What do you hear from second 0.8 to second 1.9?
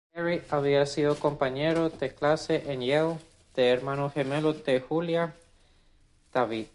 sido compañero